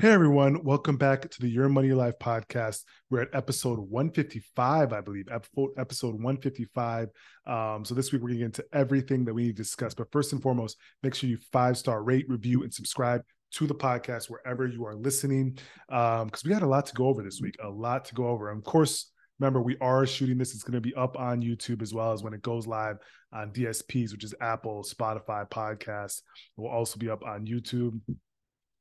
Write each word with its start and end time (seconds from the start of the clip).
Hey 0.00 0.12
everyone, 0.12 0.62
welcome 0.62 0.96
back 0.96 1.28
to 1.28 1.40
the 1.40 1.48
Your 1.48 1.68
Money 1.68 1.90
Life 1.90 2.20
podcast. 2.20 2.84
We're 3.10 3.22
at 3.22 3.34
episode 3.34 3.80
155, 3.80 4.92
I 4.92 5.00
believe, 5.00 5.26
episode 5.28 6.14
155. 6.14 7.08
Um, 7.48 7.84
so 7.84 7.96
this 7.96 8.12
week 8.12 8.22
we're 8.22 8.28
going 8.28 8.38
to 8.38 8.44
get 8.44 8.58
into 8.60 8.64
everything 8.72 9.24
that 9.24 9.34
we 9.34 9.42
need 9.42 9.56
to 9.56 9.62
discuss. 9.64 9.94
But 9.94 10.12
first 10.12 10.32
and 10.32 10.40
foremost, 10.40 10.76
make 11.02 11.16
sure 11.16 11.28
you 11.28 11.36
five 11.50 11.76
star 11.76 12.04
rate, 12.04 12.26
review, 12.28 12.62
and 12.62 12.72
subscribe 12.72 13.22
to 13.54 13.66
the 13.66 13.74
podcast 13.74 14.30
wherever 14.30 14.68
you 14.68 14.86
are 14.86 14.94
listening. 14.94 15.58
Because 15.88 16.22
um, 16.22 16.30
we 16.44 16.50
got 16.50 16.62
a 16.62 16.68
lot 16.68 16.86
to 16.86 16.94
go 16.94 17.08
over 17.08 17.24
this 17.24 17.40
week, 17.42 17.56
a 17.60 17.68
lot 17.68 18.04
to 18.04 18.14
go 18.14 18.28
over. 18.28 18.50
And 18.50 18.58
of 18.58 18.64
course, 18.64 19.10
remember 19.40 19.60
we 19.60 19.76
are 19.80 20.06
shooting 20.06 20.38
this. 20.38 20.54
It's 20.54 20.62
going 20.62 20.80
to 20.80 20.80
be 20.80 20.94
up 20.94 21.18
on 21.18 21.42
YouTube 21.42 21.82
as 21.82 21.92
well 21.92 22.12
as 22.12 22.22
when 22.22 22.34
it 22.34 22.42
goes 22.42 22.68
live 22.68 22.98
on 23.32 23.50
DSPs, 23.50 24.12
which 24.12 24.22
is 24.22 24.32
Apple, 24.40 24.84
Spotify, 24.84 25.50
podcast. 25.50 26.18
It 26.56 26.60
will 26.60 26.68
also 26.68 27.00
be 27.00 27.10
up 27.10 27.24
on 27.24 27.46
YouTube. 27.46 27.98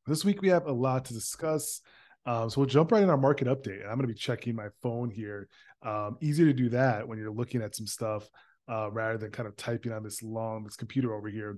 This 0.07 0.23
week 0.23 0.41
we 0.41 0.47
have 0.47 0.67
a 0.67 0.71
lot 0.71 1.05
to 1.05 1.13
discuss. 1.13 1.81
Um, 2.25 2.49
so 2.49 2.61
we'll 2.61 2.69
jump 2.69 2.91
right 2.91 3.03
in 3.03 3.09
our 3.09 3.17
market 3.17 3.47
update. 3.47 3.81
And 3.81 3.89
I'm 3.89 3.97
going 3.97 4.07
to 4.07 4.13
be 4.13 4.13
checking 4.13 4.55
my 4.55 4.69
phone 4.81 5.09
here. 5.09 5.49
Um, 5.83 6.17
easy 6.21 6.45
to 6.45 6.53
do 6.53 6.69
that 6.69 7.05
when 7.07 7.17
you're 7.17 7.31
looking 7.31 7.61
at 7.61 7.75
some 7.75 7.87
stuff 7.87 8.29
uh, 8.69 8.89
rather 8.91 9.17
than 9.17 9.31
kind 9.31 9.47
of 9.47 9.57
typing 9.57 9.91
on 9.91 10.03
this 10.03 10.23
long 10.23 10.63
this 10.63 10.77
computer 10.77 11.13
over 11.13 11.27
here. 11.27 11.57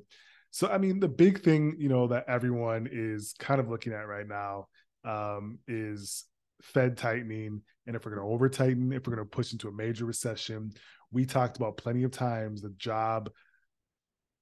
So 0.52 0.68
I 0.68 0.80
mean, 0.80 1.00
the 1.00 1.08
big 1.08 1.42
thing 1.42 1.76
you 1.78 1.90
know 1.90 2.08
that 2.08 2.26
everyone 2.28 2.90
is 2.92 3.36
kind 3.38 3.60
of 3.60 3.70
looking 3.70 3.94
at 3.94 4.08
right 4.08 4.28
now 4.28 4.68
um, 5.06 5.60
is 5.68 6.26
Fed 6.62 6.98
tightening, 6.98 7.62
and 7.86 7.96
if 7.96 8.04
we're 8.04 8.16
going 8.16 8.28
to 8.28 8.34
over 8.34 8.50
tighten, 8.50 8.92
if 8.92 9.06
we're 9.06 9.16
going 9.16 9.28
to 9.28 9.30
push 9.30 9.52
into 9.54 9.68
a 9.68 9.72
major 9.72 10.06
recession. 10.06 10.72
We 11.12 11.26
talked 11.26 11.58
about 11.58 11.78
plenty 11.78 12.04
of 12.04 12.12
times 12.12 12.62
the 12.62 12.70
job 12.78 13.30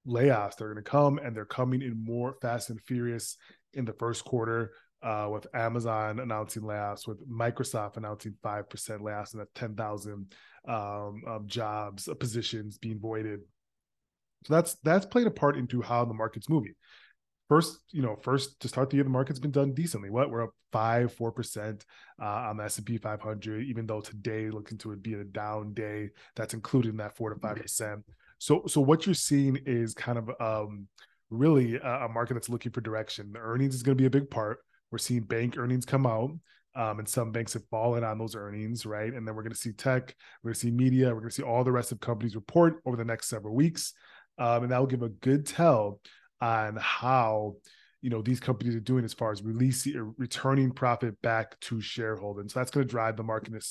layoffs 0.08 0.56
they're 0.56 0.74
going 0.74 0.84
to 0.84 0.90
come 0.90 1.18
and 1.18 1.36
they're 1.36 1.46
coming 1.46 1.82
in 1.82 2.04
more 2.04 2.36
fast 2.42 2.70
and 2.70 2.82
furious 2.82 3.38
in 3.74 3.86
the 3.86 3.94
first 3.94 4.26
quarter 4.26 4.72
uh, 5.04 5.30
with 5.32 5.48
Amazon 5.54 6.20
announcing 6.20 6.64
layoffs, 6.64 7.08
with 7.08 7.28
Microsoft 7.30 7.98
announcing 7.98 8.36
5% 8.44 8.66
layoffs 9.00 9.34
and 9.34 9.42
that 9.42 9.54
10,000 9.56 10.34
um, 10.68 11.22
um, 11.28 11.44
jobs, 11.46 12.08
uh, 12.08 12.14
positions 12.16 12.78
being 12.78 13.00
voided. 13.00 13.42
So 14.46 14.54
that's 14.54 14.76
that's 14.84 15.06
played 15.06 15.28
a 15.28 15.32
part 15.32 15.58
into 15.58 15.82
how 15.82 16.06
the 16.06 16.14
market's 16.14 16.50
moving. 16.50 16.74
First, 17.50 17.80
you 17.92 18.02
know, 18.02 18.18
first 18.22 18.60
to 18.60 18.68
start 18.68 18.90
the 18.90 18.98
year, 18.98 19.04
the 19.04 19.10
market's 19.10 19.40
been 19.40 19.52
done 19.52 19.74
decently. 19.74 20.10
What 20.10 20.30
we're 20.30 20.44
up 20.44 20.52
five, 20.72 21.14
four 21.14 21.32
percent 21.32 21.86
uh, 22.22 22.26
on 22.26 22.58
the 22.58 22.66
S 22.66 22.78
and 22.78 22.86
P 22.86 22.98
500. 22.98 23.64
Even 23.64 23.88
though 23.88 24.02
today 24.02 24.50
looking 24.50 24.78
to 24.80 24.92
it 24.92 25.02
be 25.02 25.14
a 25.14 25.24
down 25.24 25.74
day, 25.74 26.10
that's 26.36 26.54
including 26.54 26.98
that 26.98 27.16
four 27.16 27.34
to 27.34 27.40
five 27.40 27.58
percent. 27.58 28.04
So, 28.40 28.64
so 28.68 28.82
what 28.82 29.06
you're 29.06 29.16
seeing 29.16 29.58
is 29.66 29.94
kind 29.94 30.18
of 30.18 30.30
um, 30.40 30.88
really 31.30 31.76
a, 31.76 32.06
a 32.06 32.10
market 32.10 32.34
that's 32.34 32.50
looking 32.50 32.72
for 32.72 32.82
direction. 32.82 33.32
The 33.34 33.40
earnings 33.40 33.76
is 33.76 33.84
going 33.84 33.98
to 33.98 34.02
be 34.02 34.08
a 34.08 34.10
big 34.10 34.30
part. 34.30 34.60
We're 34.92 34.98
seeing 34.98 35.24
bank 35.24 35.58
earnings 35.58 35.86
come 35.86 36.06
out. 36.06 36.32
Um, 36.76 37.00
and 37.00 37.10
some 37.10 37.32
banks 37.32 37.54
have 37.54 37.66
fallen 37.72 38.04
on 38.04 38.20
those 38.20 38.36
earnings, 38.36 38.86
right? 38.86 39.12
And 39.12 39.28
then 39.28 39.36
we're 39.36 39.42
going 39.42 39.52
to 39.52 39.58
see 39.58 39.72
tech, 39.72 40.14
we're 40.44 40.50
going 40.50 40.54
to 40.54 40.60
see 40.60 40.72
media, 40.72 41.08
we're 41.08 41.22
going 41.22 41.30
to 41.30 41.36
see 41.36 41.42
all 41.42 41.64
the 41.64 41.72
rest 41.72 41.92
of 41.92 42.00
companies 42.00 42.36
report 42.36 42.76
over 42.86 42.96
the 42.96 43.04
next 43.04 43.30
several 43.30 43.56
weeks, 43.56 43.94
um, 44.38 44.62
and 44.62 44.72
that 44.72 44.78
will 44.78 44.86
give 44.86 45.02
a 45.02 45.10
good 45.10 45.48
tell 45.48 46.00
on 46.40 46.78
how 46.80 47.56
you 48.02 48.10
know 48.10 48.22
these 48.22 48.40
companies 48.40 48.76
are 48.76 48.80
doing 48.80 49.04
as 49.04 49.14
far 49.14 49.32
as 49.32 49.42
releasing 49.42 49.98
uh, 49.98 50.04
returning 50.18 50.72
profit 50.72 51.20
back 51.22 51.60
to 51.62 51.82
shareholders. 51.82 52.54
So 52.54 52.60
that's 52.60 52.72
going 52.72 52.86
to 52.86 52.92
drive 52.92 53.18
the 53.18 53.24
market 53.24 53.50
in 53.50 53.56
a 53.58 53.62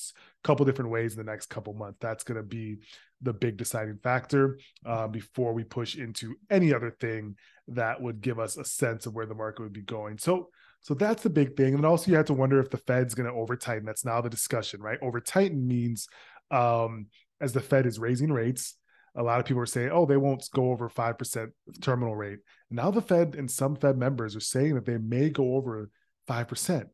couple 0.42 0.66
different 0.66 0.90
ways 0.90 1.12
in 1.12 1.18
the 1.18 1.30
next 1.30 1.46
couple 1.46 1.74
months. 1.74 1.98
That's 2.00 2.24
going 2.24 2.36
to 2.36 2.42
be 2.42 2.78
the 3.22 3.32
big 3.32 3.56
deciding 3.56 3.98
factor 4.02 4.58
uh, 4.84 5.08
before 5.08 5.52
we 5.52 5.64
push 5.64 5.96
into 5.96 6.34
any 6.50 6.74
other 6.74 6.90
thing 6.90 7.36
that 7.68 8.00
would 8.00 8.20
give 8.20 8.38
us 8.38 8.56
a 8.56 8.64
sense 8.64 9.06
of 9.06 9.14
where 9.14 9.26
the 9.26 9.34
market 9.34 9.62
would 9.62 9.72
be 9.72 9.82
going. 9.82 10.18
So, 10.18 10.50
so 10.80 10.94
that's 10.94 11.22
the 11.22 11.30
big 11.30 11.56
thing. 11.56 11.74
And 11.74 11.84
also, 11.84 12.10
you 12.10 12.16
have 12.16 12.26
to 12.26 12.34
wonder 12.34 12.60
if 12.60 12.70
the 12.70 12.78
Fed's 12.78 13.14
going 13.14 13.28
to 13.28 13.34
over 13.34 13.56
tighten. 13.56 13.84
That's 13.84 14.04
now 14.04 14.20
the 14.20 14.30
discussion, 14.30 14.80
right? 14.80 14.98
Over 15.02 15.20
tighten 15.20 15.66
means 15.66 16.08
um, 16.50 17.06
as 17.40 17.52
the 17.52 17.60
Fed 17.60 17.86
is 17.86 17.98
raising 17.98 18.32
rates, 18.32 18.76
a 19.16 19.22
lot 19.22 19.40
of 19.40 19.46
people 19.46 19.62
are 19.62 19.66
saying, 19.66 19.90
oh, 19.92 20.06
they 20.06 20.16
won't 20.16 20.48
go 20.54 20.70
over 20.70 20.88
5% 20.88 21.50
terminal 21.80 22.14
rate. 22.14 22.40
Now 22.70 22.90
the 22.90 23.00
Fed 23.00 23.34
and 23.36 23.50
some 23.50 23.74
Fed 23.76 23.96
members 23.96 24.36
are 24.36 24.40
saying 24.40 24.74
that 24.74 24.84
they 24.84 24.98
may 24.98 25.30
go 25.30 25.54
over 25.54 25.90
5%. 26.28 26.86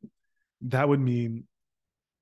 That 0.62 0.88
would 0.88 1.00
mean 1.00 1.44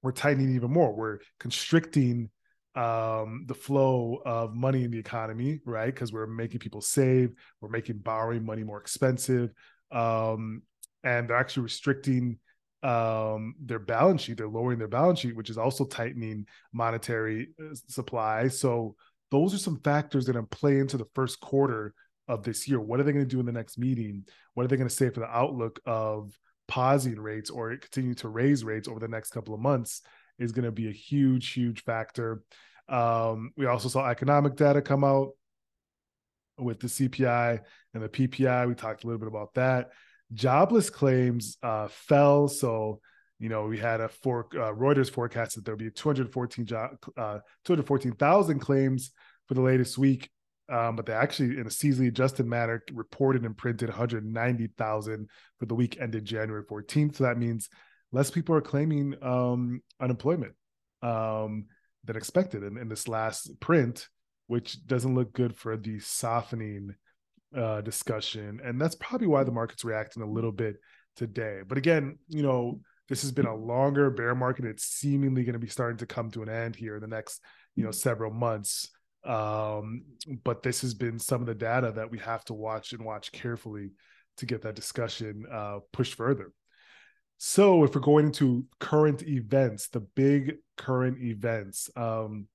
we're 0.03 0.13
tightening 0.13 0.55
even 0.55 0.71
more. 0.71 0.95
We're 0.95 1.19
constricting 1.39 2.31
um, 2.75 3.45
the 3.47 3.55
flow 3.55 4.23
of 4.25 4.55
money 4.55 4.85
in 4.85 4.91
the 4.91 4.99
economy, 4.99 5.61
right? 5.67 5.93
Because 5.93 6.13
we're 6.13 6.27
making 6.27 6.61
people 6.61 6.81
save, 6.81 7.33
we're 7.61 7.69
making 7.69 7.99
borrowing 7.99 8.47
money 8.47 8.63
more 8.63 8.81
expensive, 8.81 9.51
um, 9.93 10.63
and 11.05 11.29
they're 11.29 11.37
actually 11.37 11.65
restricting 11.65 12.39
um, 12.83 13.55
their 13.61 13.79
balance 13.79 14.23
sheet. 14.23 14.39
They're 14.39 14.49
lowering 14.49 14.79
their 14.79 14.89
balance 14.89 15.19
sheet, 15.19 15.37
which 15.37 15.51
is 15.51 15.59
also 15.59 15.85
tightening 15.85 16.47
monetary 16.73 17.49
uh, 17.61 17.75
supply. 17.89 18.49
So 18.49 18.95
those 19.31 19.55
are 19.55 19.59
some 19.59 19.81
factors 19.81 20.27
that 20.27 20.51
play 20.51 20.79
into 20.79 20.97
the 20.97 21.09
first 21.15 21.41
quarter 21.41 21.95
of 22.29 22.43
this 22.43 22.69
year. 22.69 22.81
What 22.81 23.01
are 23.01 23.03
they 23.03 23.13
going 23.13 23.25
to 23.25 23.31
do 23.31 23.41
in 23.41 23.47
the 23.47 23.53
next 23.53 23.79
meeting? 23.79 24.25
What 24.55 24.65
are 24.65 24.69
they 24.69 24.77
going 24.77 24.89
to 24.89 24.95
say 24.95 25.11
for 25.11 25.21
the 25.21 25.27
outlook 25.27 25.81
of 25.87 26.39
pausing 26.69 27.19
rates 27.19 27.51
or 27.51 27.77
continue 27.77 28.15
to 28.15 28.29
raise 28.29 28.65
rates 28.65 28.89
over 28.89 29.01
the 29.01 29.09
next 29.09 29.31
couple 29.31 29.55
of 29.55 29.61
months? 29.61 30.03
is 30.41 30.53
going 30.53 30.65
to 30.65 30.73
be 30.73 30.89
a 30.89 30.93
huge, 30.93 31.53
huge 31.53 31.85
factor. 31.85 32.43
Um, 32.89 33.53
we 33.57 33.67
also 33.67 33.89
saw 33.89 34.09
economic 34.09 34.57
data 34.57 34.83
come 34.83 35.05
out 35.05 35.31
with 36.59 36.81
the 36.81 36.89
CPI 36.89 37.61
and 37.95 38.03
the 38.03 38.09
PPI. 38.09 38.67
We 38.67 38.75
talked 38.75 39.05
a 39.05 39.07
little 39.07 39.21
bit 39.21 39.29
about 39.29 39.55
that. 39.55 39.91
Jobless 40.33 40.91
claims 40.91 41.59
uh, 41.63 41.89
fell. 41.89 42.49
So, 42.49 43.01
you 43.41 43.49
know, 43.49 43.67
we 43.67 43.79
had 43.79 44.01
a 44.03 44.09
for 44.09 44.47
uh, 44.53 44.73
Reuters 44.73 45.11
forecast 45.11 45.55
that 45.55 45.65
there'll 45.65 45.79
be 45.79 45.91
214 45.91 46.67
job, 46.67 46.91
uh, 47.17 47.39
214,000 47.65 48.61
claims 48.61 49.13
for 49.49 49.55
the 49.55 49.63
latest 49.63 49.97
week. 49.97 50.31
Um, 50.71 50.95
but 50.95 51.07
they 51.07 51.15
actually, 51.15 51.59
in 51.59 51.67
a 51.67 51.71
seasonally 51.71 52.09
adjusted 52.09 52.47
manner, 52.47 52.85
reported 52.93 53.45
and 53.45 53.57
printed 53.57 53.89
190,000 53.89 55.29
for 55.59 55.67
the 55.67 55.75
week 55.75 55.97
ended 55.99 56.25
January 56.27 56.63
14th. 56.63 57.17
So 57.17 57.25
that 57.25 57.39
means 57.39 57.71
less 58.13 58.31
people 58.31 58.55
are 58.55 58.61
claiming 58.61 59.17
um, 59.23 59.83
unemployment 60.01 60.53
um, 61.03 61.65
than 62.05 62.17
expected 62.17 62.63
in, 62.63 62.77
in, 62.77 62.89
this 62.89 63.09
last 63.09 63.59
print, 63.59 64.07
which 64.47 64.87
doesn't 64.87 65.15
look 65.15 65.33
good 65.33 65.57
for 65.57 65.77
the 65.77 65.99
softening 65.99 66.95
uh, 67.57 67.81
discussion. 67.81 68.61
And 68.63 68.81
that's 68.81 68.95
probably 68.97 69.27
why 69.27 69.45
the 69.45 69.51
market's 69.51 69.85
reacting 69.85 70.23
a 70.23 70.31
little 70.31 70.53
bit 70.53 70.77
today. 71.17 71.63
But 71.67 71.79
again, 71.79 72.19
you 72.29 72.43
know, 72.43 72.81
this 73.11 73.23
has 73.23 73.33
been 73.33 73.47
a 73.47 73.55
longer 73.55 74.09
bear 74.09 74.37
market. 74.37 74.65
It's 74.65 74.85
seemingly 74.85 75.43
going 75.43 75.55
to 75.55 75.59
be 75.59 75.67
starting 75.67 75.99
to 75.99 76.07
come 76.07 76.31
to 76.31 76.45
an 76.45 76.49
end 76.49 76.77
here 76.77 76.95
in 76.95 77.01
the 77.01 77.09
next, 77.09 77.43
you 77.75 77.85
know, 77.85 77.91
several 77.91 78.33
months. 78.33 78.89
Um, 79.25 80.05
but 80.45 80.63
this 80.63 80.81
has 80.83 80.95
been 80.95 81.19
some 81.19 81.41
of 81.41 81.49
the 81.49 81.55
data 81.55 81.93
that 81.97 82.09
we 82.09 82.19
have 82.21 82.45
to 82.45 82.55
watch 82.55 82.93
and 82.93 83.05
watch 83.05 83.33
carefully 83.33 83.91
to 84.37 84.47
get 84.47 84.63
that 84.63 84.77
discussion 84.77 85.45
uh, 85.51 85.81
pushed 85.93 86.15
further. 86.15 86.53
So, 87.39 87.83
if 87.83 87.95
we're 87.95 88.01
going 88.01 88.27
into 88.27 88.67
current 88.79 89.23
events, 89.23 89.89
the 89.89 90.01
big 90.01 90.59
current 90.77 91.21
events, 91.21 91.91
um, 91.97 92.47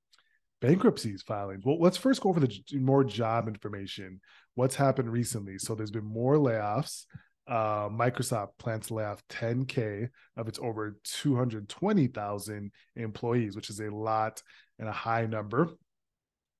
bankruptcies 0.61 1.21
filings. 1.21 1.65
Well, 1.65 1.79
let's 1.81 1.97
first 1.97 2.21
go 2.21 2.29
over 2.29 2.39
the 2.39 2.61
more 2.73 3.03
job 3.03 3.47
information. 3.47 4.21
What's 4.53 4.75
happened 4.75 5.11
recently? 5.11 5.57
So, 5.57 5.75
there's 5.75 5.91
been 5.91 6.05
more 6.05 6.35
layoffs. 6.35 7.05
Uh, 7.47 7.89
Microsoft 7.89 8.57
plans 8.57 8.87
to 8.87 8.95
lay 8.95 9.05
off 9.05 9.21
10K 9.29 10.09
of 10.35 10.47
its 10.47 10.59
over 10.59 10.97
220,000 11.03 12.71
employees, 12.95 13.55
which 13.55 13.69
is 13.69 13.79
a 13.79 13.89
lot 13.89 14.41
and 14.79 14.89
a 14.89 14.93
high 14.93 15.25
number. 15.25 15.69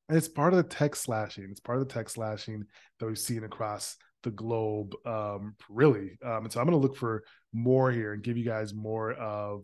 And 0.08 0.18
it's 0.18 0.28
part 0.28 0.54
of 0.54 0.58
the 0.58 0.64
tech 0.70 0.96
slashing. 0.96 1.48
It's 1.50 1.60
part 1.60 1.80
of 1.80 1.88
the 1.88 1.94
tech 1.94 2.10
slashing 2.10 2.66
that 3.00 3.08
we've 3.08 3.18
seen 3.18 3.44
across 3.44 3.98
the 4.26 4.32
globe 4.32 4.94
um, 5.06 5.56
really 5.70 6.18
um, 6.26 6.44
and 6.44 6.52
so 6.52 6.60
i'm 6.60 6.66
going 6.66 6.78
to 6.78 6.86
look 6.86 6.98
for 6.98 7.24
more 7.54 7.92
here 7.92 8.12
and 8.12 8.24
give 8.24 8.36
you 8.36 8.44
guys 8.44 8.74
more 8.74 9.14
of 9.14 9.64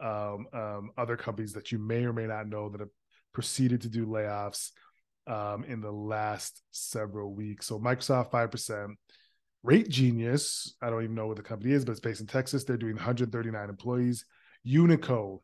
um, 0.00 0.46
um, 0.52 0.90
other 0.98 1.16
companies 1.16 1.52
that 1.52 1.72
you 1.72 1.78
may 1.78 2.04
or 2.04 2.12
may 2.12 2.26
not 2.26 2.48
know 2.48 2.68
that 2.68 2.80
have 2.80 2.90
proceeded 3.32 3.80
to 3.80 3.88
do 3.88 4.04
layoffs 4.04 4.70
um, 5.28 5.64
in 5.64 5.80
the 5.80 5.90
last 5.90 6.62
several 6.72 7.32
weeks 7.32 7.66
so 7.66 7.78
microsoft 7.78 8.32
5% 8.32 8.88
RateGenius, 9.66 10.72
I 10.82 10.90
don't 10.90 11.04
even 11.04 11.14
know 11.14 11.28
what 11.28 11.36
the 11.36 11.42
company 11.42 11.72
is, 11.72 11.84
but 11.84 11.92
it's 11.92 12.00
based 12.00 12.20
in 12.20 12.26
Texas. 12.26 12.64
They're 12.64 12.76
doing 12.76 12.96
139 12.96 13.68
employees. 13.68 14.24
Unico, 14.66 15.40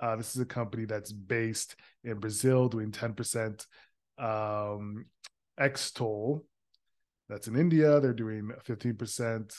uh, 0.00 0.16
this 0.16 0.34
is 0.34 0.42
a 0.42 0.46
company 0.46 0.84
that's 0.84 1.12
based 1.12 1.76
in 2.04 2.18
Brazil, 2.18 2.68
doing 2.68 2.90
10%. 2.90 3.66
Um, 4.18 5.06
Xtoll, 5.58 6.42
that's 7.28 7.48
in 7.48 7.56
India, 7.56 8.00
they're 8.00 8.12
doing 8.12 8.50
15%. 8.66 9.54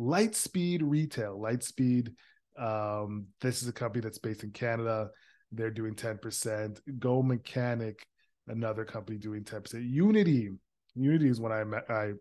Lightspeed 0.00 0.80
Retail, 0.82 1.38
Lightspeed, 1.38 2.12
um, 2.58 3.26
this 3.40 3.62
is 3.62 3.68
a 3.68 3.72
company 3.72 4.02
that's 4.02 4.18
based 4.18 4.44
in 4.44 4.50
Canada. 4.50 5.10
They're 5.52 5.70
doing 5.70 5.94
10%. 5.94 6.80
GoMechanic, 6.98 8.00
another 8.48 8.84
company 8.84 9.18
doing 9.18 9.44
10%. 9.44 9.88
Unity, 9.88 10.50
Unity 10.94 11.28
is 11.28 11.40
when 11.40 11.52
I 11.52 11.62
I 11.92 12.12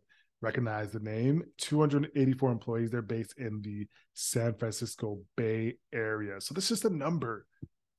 recognize 0.42 0.92
the 0.92 1.00
name. 1.00 1.44
284 1.60 2.52
employees. 2.52 2.90
They're 2.90 3.02
based 3.02 3.38
in 3.38 3.62
the 3.62 3.88
San 4.14 4.56
Francisco 4.56 5.20
Bay 5.38 5.76
Area. 5.94 6.42
So 6.42 6.54
this 6.54 6.66
is 6.66 6.82
just 6.82 6.86
a 6.86 6.96
number 6.96 7.46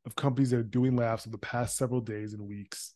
of 0.04 0.16
companies 0.16 0.50
that 0.50 0.58
are 0.58 0.64
doing 0.64 0.92
layoffs 0.92 1.26
in 1.26 1.32
the 1.32 1.38
past 1.38 1.76
several 1.76 2.00
days 2.00 2.34
and 2.34 2.46
weeks. 2.46 2.92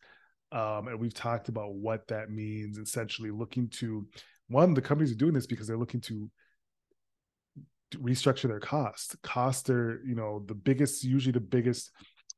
Um, 0.52 0.88
and 0.88 1.00
we've 1.00 1.14
talked 1.14 1.48
about 1.48 1.74
what 1.74 2.06
that 2.08 2.30
means, 2.30 2.78
essentially 2.78 3.30
looking 3.30 3.68
to 3.70 4.06
one, 4.48 4.74
the 4.74 4.82
companies 4.82 5.12
are 5.12 5.16
doing 5.16 5.34
this 5.34 5.46
because 5.46 5.66
they're 5.66 5.76
looking 5.76 6.00
to 6.02 6.30
restructure 7.94 8.48
their 8.48 8.60
cost. 8.60 9.20
Costs 9.22 9.68
are, 9.70 10.00
you 10.04 10.14
know, 10.14 10.44
the 10.46 10.54
biggest, 10.54 11.04
usually 11.04 11.32
the 11.32 11.40
biggest 11.40 11.90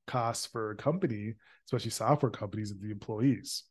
cost 0.06 0.50
for 0.50 0.70
a 0.70 0.76
company, 0.76 1.34
especially 1.66 1.90
software 1.90 2.30
companies, 2.30 2.70
is 2.70 2.78
the 2.80 2.90
employees. 2.90 3.64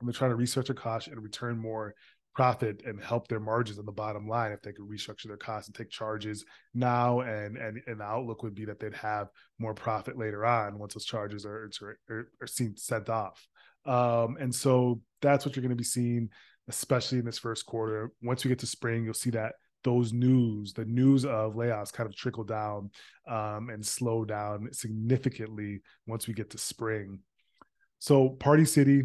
And 0.00 0.08
they're 0.08 0.14
trying 0.14 0.30
to 0.30 0.36
their 0.66 0.74
costs 0.74 1.08
and 1.08 1.22
return 1.22 1.58
more 1.58 1.94
profit 2.34 2.82
and 2.84 3.02
help 3.02 3.28
their 3.28 3.40
margins 3.40 3.78
on 3.78 3.86
the 3.86 3.92
bottom 3.92 4.28
line 4.28 4.52
if 4.52 4.60
they 4.60 4.72
could 4.72 4.88
restructure 4.88 5.28
their 5.28 5.36
costs 5.36 5.68
and 5.68 5.74
take 5.74 5.88
charges 5.88 6.44
now 6.74 7.20
and 7.20 7.56
and, 7.56 7.80
and 7.86 8.00
the 8.00 8.04
outlook 8.04 8.42
would 8.42 8.54
be 8.54 8.64
that 8.64 8.80
they'd 8.80 8.94
have 8.94 9.28
more 9.58 9.74
profit 9.74 10.18
later 10.18 10.44
on 10.44 10.78
once 10.78 10.94
those 10.94 11.04
charges 11.04 11.46
are 11.46 11.70
are, 12.10 12.28
are 12.40 12.46
seen 12.46 12.76
sent 12.76 13.08
off. 13.08 13.46
Um, 13.86 14.36
and 14.40 14.54
so 14.54 15.00
that's 15.20 15.44
what 15.44 15.54
you're 15.54 15.62
going 15.62 15.70
to 15.70 15.76
be 15.76 15.84
seeing 15.84 16.28
especially 16.68 17.18
in 17.18 17.26
this 17.26 17.38
first 17.38 17.66
quarter. 17.66 18.10
Once 18.22 18.44
we 18.44 18.48
get 18.48 18.58
to 18.60 18.66
spring 18.66 19.04
you'll 19.04 19.14
see 19.14 19.30
that 19.30 19.52
those 19.84 20.12
news 20.12 20.72
the 20.72 20.84
news 20.86 21.24
of 21.24 21.54
layoffs 21.54 21.92
kind 21.92 22.08
of 22.08 22.16
trickle 22.16 22.44
down 22.44 22.90
um, 23.28 23.68
and 23.70 23.84
slow 23.84 24.24
down 24.24 24.68
significantly 24.72 25.82
once 26.06 26.26
we 26.26 26.34
get 26.34 26.50
to 26.50 26.58
spring. 26.58 27.20
So 28.00 28.30
party 28.30 28.64
city 28.64 29.04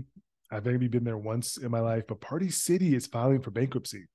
I've 0.51 0.65
maybe 0.65 0.87
been 0.87 1.03
there 1.03 1.17
once 1.17 1.57
in 1.57 1.71
my 1.71 1.79
life, 1.79 2.05
but 2.07 2.21
Party 2.21 2.49
City 2.49 2.95
is 2.95 3.07
filing 3.07 3.41
for 3.41 3.51
bankruptcy. 3.51 4.05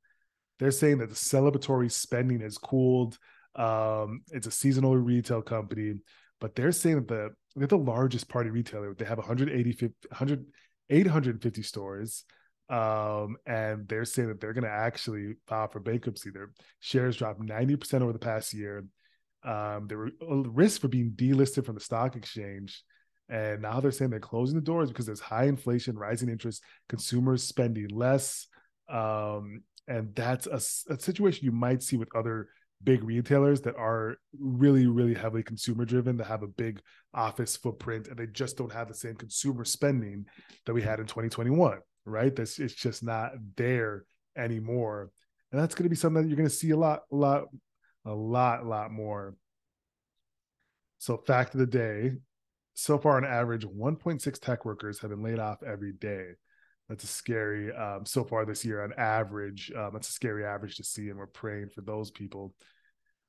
They're 0.58 0.70
saying 0.70 0.98
that 0.98 1.08
the 1.08 1.14
celebratory 1.14 1.90
spending 1.90 2.40
has 2.40 2.58
cooled. 2.58 3.18
Um, 3.54 4.22
it's 4.30 4.46
a 4.46 4.50
seasonal 4.50 4.96
retail 4.96 5.42
company, 5.42 5.94
but 6.40 6.54
they're 6.54 6.72
saying 6.72 6.96
that 6.96 7.08
the 7.08 7.30
they're 7.56 7.68
the 7.68 7.78
largest 7.78 8.28
party 8.28 8.50
retailer. 8.50 8.94
They 8.94 9.04
have 9.04 9.18
180, 9.18 9.92
100, 10.08 10.46
850 10.90 11.62
stores. 11.62 12.24
Um, 12.68 13.36
and 13.46 13.86
they're 13.88 14.04
saying 14.04 14.28
that 14.28 14.40
they're 14.40 14.54
going 14.54 14.64
to 14.64 14.70
actually 14.70 15.34
file 15.46 15.68
for 15.68 15.80
bankruptcy. 15.80 16.30
Their 16.30 16.50
shares 16.80 17.16
dropped 17.16 17.40
90% 17.40 18.00
over 18.00 18.12
the 18.12 18.18
past 18.18 18.54
year. 18.54 18.84
Um, 19.44 19.86
there 19.86 19.98
were 19.98 20.10
risk 20.20 20.80
for 20.80 20.88
being 20.88 21.12
delisted 21.14 21.66
from 21.66 21.74
the 21.74 21.80
stock 21.80 22.16
exchange. 22.16 22.82
And 23.28 23.62
now 23.62 23.80
they're 23.80 23.90
saying 23.90 24.10
they're 24.10 24.20
closing 24.20 24.56
the 24.56 24.62
doors 24.62 24.90
because 24.90 25.06
there's 25.06 25.20
high 25.20 25.44
inflation, 25.44 25.96
rising 25.96 26.28
interest, 26.28 26.62
consumers 26.88 27.42
spending 27.42 27.88
less. 27.88 28.46
Um, 28.88 29.62
and 29.88 30.14
that's 30.14 30.46
a, 30.46 30.92
a, 30.92 30.98
situation 30.98 31.44
you 31.44 31.52
might 31.52 31.82
see 31.82 31.96
with 31.96 32.14
other 32.14 32.48
big 32.82 33.02
retailers 33.02 33.62
that 33.62 33.76
are 33.76 34.16
really, 34.38 34.86
really 34.86 35.14
heavily 35.14 35.42
consumer 35.42 35.84
driven, 35.86 36.18
that 36.18 36.26
have 36.26 36.42
a 36.42 36.48
big 36.48 36.80
office 37.14 37.56
footprint, 37.56 38.08
and 38.08 38.18
they 38.18 38.26
just 38.26 38.58
don't 38.58 38.72
have 38.72 38.88
the 38.88 38.94
same 38.94 39.14
consumer 39.14 39.64
spending 39.64 40.26
that 40.66 40.74
we 40.74 40.82
had 40.82 41.00
in 41.00 41.06
2021, 41.06 41.78
right? 42.04 42.36
That's 42.36 42.58
it's 42.58 42.74
just 42.74 43.02
not 43.02 43.32
there 43.56 44.04
anymore. 44.36 45.10
And 45.50 45.60
that's 45.60 45.74
going 45.74 45.84
to 45.84 45.90
be 45.90 45.96
something 45.96 46.22
that 46.22 46.28
you're 46.28 46.36
going 46.36 46.48
to 46.48 46.54
see 46.54 46.70
a 46.70 46.76
lot, 46.76 47.02
a 47.10 47.16
lot, 47.16 47.44
a 48.04 48.12
lot, 48.12 48.66
lot 48.66 48.90
more. 48.90 49.34
So, 50.98 51.16
fact 51.16 51.54
of 51.54 51.60
the 51.60 51.66
day 51.66 52.12
so 52.74 52.98
far 52.98 53.16
on 53.16 53.24
average 53.24 53.64
1.6 53.64 54.40
tech 54.40 54.64
workers 54.64 54.98
have 55.00 55.10
been 55.10 55.22
laid 55.22 55.38
off 55.38 55.62
every 55.62 55.92
day. 55.92 56.30
That's 56.88 57.04
a 57.04 57.08
scary 57.08 57.72
um, 57.72 58.04
so 58.04 58.24
far 58.24 58.44
this 58.44 58.64
year 58.64 58.82
on 58.82 58.92
average 58.98 59.72
um, 59.74 59.90
that's 59.94 60.10
a 60.10 60.12
scary 60.12 60.44
average 60.44 60.76
to 60.76 60.84
see 60.84 61.08
and 61.08 61.18
we're 61.18 61.26
praying 61.26 61.70
for 61.70 61.80
those 61.80 62.10
people. 62.10 62.52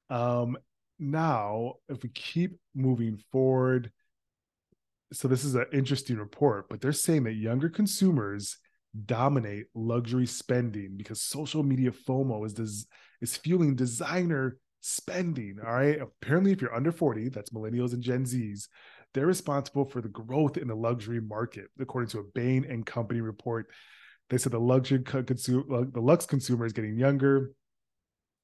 Um, 0.09 0.57
now 0.99 1.73
if 1.89 2.03
we 2.03 2.09
keep 2.09 2.57
moving 2.73 3.17
forward 3.31 3.91
so 5.11 5.27
this 5.27 5.43
is 5.43 5.55
an 5.55 5.65
interesting 5.73 6.17
report 6.17 6.67
but 6.69 6.81
they're 6.81 6.93
saying 6.93 7.23
that 7.23 7.33
younger 7.33 7.69
consumers 7.69 8.57
dominate 9.05 9.65
luxury 9.75 10.25
spending 10.25 10.95
because 10.95 11.21
social 11.21 11.63
media 11.63 11.91
fomo 11.91 12.45
is 12.45 12.53
des- 12.53 12.87
is 13.21 13.35
fueling 13.35 13.75
designer 13.75 14.57
spending 14.79 15.57
all 15.65 15.73
right? 15.73 15.99
Apparently 15.99 16.51
if 16.51 16.61
you're 16.61 16.75
under 16.75 16.91
40 16.91 17.29
that's 17.29 17.49
millennials 17.49 17.93
and 17.93 18.01
gen 18.01 18.25
z's 18.25 18.69
they're 19.15 19.25
responsible 19.25 19.85
for 19.85 20.01
the 20.01 20.09
growth 20.09 20.57
in 20.57 20.67
the 20.67 20.75
luxury 20.75 21.21
market, 21.21 21.69
according 21.79 22.09
to 22.09 22.19
a 22.19 22.23
Bain 22.35 22.65
and 22.69 22.85
Company 22.85 23.21
report. 23.21 23.67
They 24.29 24.37
said 24.37 24.51
the 24.51 24.59
luxury 24.59 25.01
consumer, 25.01 25.85
the 25.85 26.01
Lux 26.01 26.25
consumer 26.25 26.65
is 26.65 26.73
getting 26.73 26.97
younger, 26.97 27.51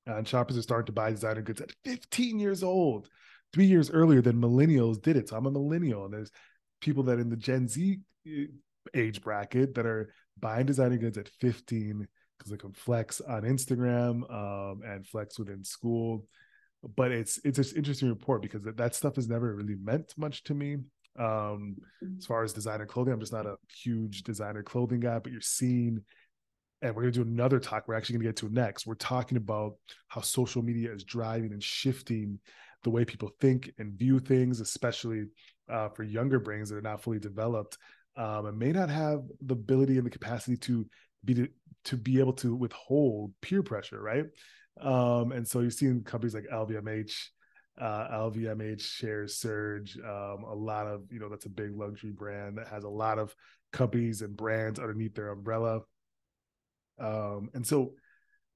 and 0.06 0.26
shoppers 0.26 0.58
are 0.58 0.62
starting 0.62 0.86
to 0.86 0.94
buy 0.94 1.12
designer 1.12 1.42
goods 1.42 1.60
at 1.60 1.74
15 1.84 2.40
years 2.40 2.64
old, 2.64 3.10
three 3.52 3.66
years 3.66 3.92
earlier 3.92 4.22
than 4.22 4.42
millennials 4.42 5.02
did 5.02 5.18
it. 5.18 5.28
So 5.28 5.36
I'm 5.36 5.46
a 5.46 5.52
millennial, 5.52 6.06
and 6.06 6.14
there's 6.14 6.32
people 6.80 7.04
that 7.04 7.20
in 7.20 7.30
the 7.30 7.36
Gen 7.36 7.68
Z 7.68 8.00
eh, 8.26 8.46
age 8.96 9.22
bracket 9.22 9.76
that 9.76 9.86
are 9.86 10.14
buying 10.40 10.68
designer 10.68 10.98
goods 10.98 11.18
at 11.18 11.28
15 11.42 12.08
because 12.38 12.50
they 12.50 12.58
can 12.58 12.72
flex 12.72 13.20
on 13.20 13.42
Instagram 13.42 14.24
um, 14.32 14.82
and 14.86 15.06
flex 15.06 15.38
within 15.38 15.66
school 15.66 16.26
but 16.96 17.12
it's 17.12 17.40
it's 17.44 17.60
an 17.60 17.78
interesting 17.78 18.10
report 18.10 18.42
because 18.42 18.64
that, 18.64 18.78
that 18.78 18.96
stuff 18.96 19.16
has 19.16 19.28
never 19.28 19.56
really 19.56 19.76
meant 19.82 20.14
much 20.18 20.44
to 20.44 20.54
me 20.54 20.78
um 21.20 21.76
as 22.18 22.26
far 22.26 22.44
as 22.44 22.54
designer 22.54 22.86
clothing 22.86 23.14
i'm 23.14 23.20
just 23.20 23.34
not 23.34 23.46
a 23.46 23.56
huge 23.84 24.24
designer 24.24 24.64
clothing 24.64 25.00
guy 25.00 25.20
but 25.20 25.32
you're 25.32 25.42
seeing 25.42 26.02
and 26.82 26.96
we're 26.96 27.04
going 27.04 27.14
to 27.14 27.24
do 27.24 27.30
another 27.30 27.60
talk 27.60 27.88
we're 27.88 27.94
actually 27.94 28.14
going 28.14 28.24
to 28.24 28.30
get 28.30 28.36
to 28.38 28.50
next 28.54 28.88
we're 28.88 28.96
talking 28.96 29.38
about 29.38 29.76
how 30.08 30.22
social 30.22 30.62
media 30.62 30.92
is 30.92 31.04
driving 31.04 31.52
and 31.52 31.64
shifting 31.64 32.40
the 32.84 32.90
way 32.90 33.06
people 33.06 33.30
think 33.40 33.72
and 33.78 33.94
view 34.00 34.20
things 34.20 34.62
especially 34.62 35.26
uh, 35.70 35.90
for 35.90 36.04
younger 36.04 36.40
brains 36.40 36.70
that 36.70 36.78
are 36.78 36.82
not 36.82 37.02
fully 37.02 37.20
developed 37.20 37.78
um, 38.18 38.46
and 38.46 38.58
may 38.58 38.72
not 38.72 38.90
have 38.90 39.22
the 39.42 39.54
ability 39.54 39.98
and 39.98 40.06
the 40.06 40.10
capacity 40.10 40.58
to 40.58 40.86
be 41.24 41.34
to, 41.34 41.48
to 41.84 41.98
be 41.98 42.20
able 42.20 42.34
to 42.34 42.56
withhold 42.56 43.34
peer 43.42 43.62
pressure 43.62 44.02
right 44.02 44.26
um, 44.80 45.32
and 45.32 45.48
so 45.48 45.60
you've 45.60 45.74
seen 45.74 46.04
companies 46.04 46.34
like 46.34 46.48
LVMH, 46.52 47.14
uh, 47.80 48.08
LVMH 48.12 48.82
shares 48.82 49.38
surge. 49.38 49.98
Um, 49.98 50.44
a 50.48 50.56
lot 50.56 50.88
of, 50.88 51.04
you 51.12 51.20
know, 51.20 51.30
that's 51.30 51.46
a 51.46 51.50
big 51.50 51.76
luxury 51.76 52.12
brand 52.12 52.58
that 52.58 52.68
has 52.68 52.84
a 52.84 52.90
lot 52.90 53.20
of 53.20 53.36
companies 53.74 54.22
and 54.22 54.36
brands 54.36 54.80
underneath 54.80 55.16
their 55.16 55.30
umbrella. 55.30 55.82
Um, 57.00 57.50
and 57.54 57.66
so 57.66 57.94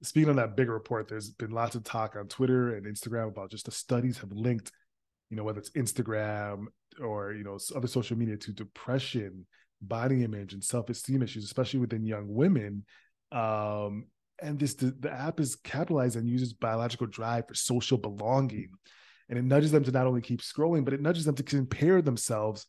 speaking 0.02 0.30
on 0.30 0.36
that 0.36 0.56
bigger 0.56 0.72
report, 0.72 1.08
there's 1.08 1.30
been 1.30 1.50
lots 1.50 1.74
of 1.74 1.84
talk 1.84 2.16
on 2.16 2.28
Twitter 2.28 2.76
and 2.76 2.86
Instagram 2.86 3.28
about 3.28 3.50
just 3.50 3.66
the 3.66 3.72
studies 3.72 4.18
have 4.18 4.32
linked, 4.32 4.70
you 5.30 5.36
know, 5.36 5.44
whether 5.44 5.58
it's 5.58 5.70
Instagram 5.70 6.66
or, 7.00 7.32
you 7.32 7.44
know, 7.44 7.58
other 7.74 7.88
social 7.88 8.16
media 8.16 8.36
to 8.36 8.52
depression, 8.52 9.46
body 9.82 10.24
image 10.24 10.52
and 10.52 10.62
self-esteem 10.62 11.22
issues, 11.22 11.44
especially 11.44 11.80
within 11.80 12.04
young 12.04 12.26
women. 12.28 12.84
Um, 13.32 14.06
and 14.40 14.58
this 14.58 14.74
the, 14.74 14.94
the 15.00 15.12
app 15.12 15.40
is 15.40 15.56
capitalized 15.56 16.16
on 16.16 16.26
users' 16.26 16.52
biological 16.52 17.06
drive 17.06 17.48
for 17.48 17.54
social 17.54 17.98
belonging. 17.98 18.70
And 19.28 19.38
it 19.38 19.44
nudges 19.44 19.72
them 19.72 19.82
to 19.84 19.90
not 19.90 20.06
only 20.06 20.20
keep 20.20 20.40
scrolling 20.40 20.84
but 20.84 20.94
it 20.94 21.00
nudges 21.00 21.24
them 21.24 21.34
to 21.36 21.42
compare 21.42 22.02
themselves 22.02 22.66